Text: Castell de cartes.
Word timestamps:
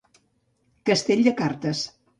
Castell 0.91 1.23
de 1.29 1.37
cartes. 1.45 1.89